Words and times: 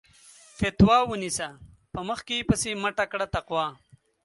فَتوا 0.57 0.97
ونيسه 1.09 1.47
په 1.93 1.99
مخ 2.07 2.19
کې 2.27 2.47
پسې 2.49 2.69
مٔټه 2.81 3.05
کړه 3.11 3.25
تقوا 3.35 3.65